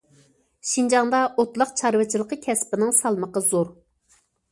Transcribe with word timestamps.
شىنجاڭدا 0.67 1.19
ئوتلاق 1.43 1.73
چارۋىچىلىقى 1.81 2.39
كەسپىنىڭ 2.47 2.95
سالمىقى 3.01 3.45
زور. 3.51 3.71